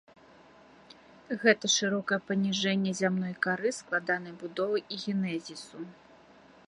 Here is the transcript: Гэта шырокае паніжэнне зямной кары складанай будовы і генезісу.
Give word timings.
Гэта 1.43 1.65
шырокае 1.73 2.19
паніжэнне 2.29 2.91
зямной 3.01 3.33
кары 3.47 3.69
складанай 3.81 4.33
будовы 4.41 4.77
і 4.97 5.01
генезісу. 5.05 5.79